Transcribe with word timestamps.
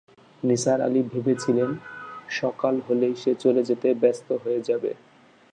নিসার 0.43 0.79
আলি 0.81 1.01
ভেবেছিলেন, 1.11 1.69
সকাল 2.39 2.75
হলেই 2.87 3.13
সে 3.15 3.31
চলে 3.43 3.61
যেতে 3.69 3.87
ব্যস্ত 4.01 4.27
হয়ে 4.43 4.61
যাবে। 4.69 4.91